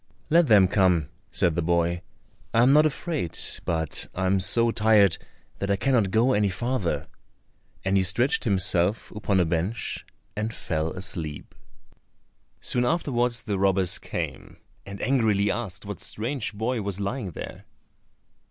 "Let 0.31 0.47
them 0.47 0.67
come," 0.67 1.09
said 1.29 1.53
the 1.53 1.61
boy, 1.61 2.01
"I 2.55 2.63
am 2.63 2.73
not 2.73 2.87
afraid; 2.87 3.37
but 3.65 4.07
I 4.15 4.25
am 4.25 4.39
so 4.39 4.71
tired 4.71 5.19
that 5.59 5.69
I 5.69 5.75
cannot 5.75 6.09
go 6.09 6.33
any 6.33 6.49
farther:" 6.49 7.05
and 7.85 7.97
he 7.97 8.01
stretched 8.01 8.43
himself 8.43 9.11
upon 9.11 9.39
a 9.39 9.45
bench 9.45 10.03
and 10.35 10.51
fell 10.55 10.89
asleep. 10.93 11.53
Soon 12.61 12.83
afterwards 12.83 13.43
the 13.43 13.59
robbers 13.59 13.99
came, 13.99 14.57
and 14.87 14.99
angrily 15.03 15.51
asked 15.51 15.85
what 15.85 16.01
strange 16.01 16.51
boy 16.55 16.81
was 16.81 16.99
lying 16.99 17.29
there? 17.29 17.65